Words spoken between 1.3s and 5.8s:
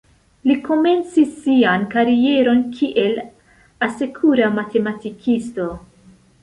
sian karieron kiel asekura matematikisto.